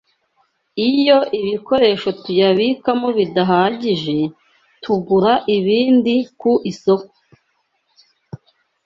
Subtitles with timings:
[0.89, 4.17] Iyo ibikoresho tuyabikamo bidahagije,
[4.83, 7.13] tugura ibindi ku isoko